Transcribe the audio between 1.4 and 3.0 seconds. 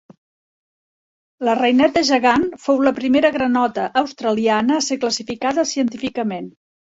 La reineta gegant fou la